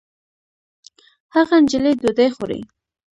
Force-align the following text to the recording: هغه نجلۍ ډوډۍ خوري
هغه 1.35 1.55
نجلۍ 1.63 1.93
ډوډۍ 2.01 2.27
خوري 2.35 2.59